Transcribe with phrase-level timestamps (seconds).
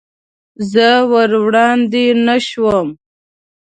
[0.71, 2.87] زه ور وړاندې نه شوم.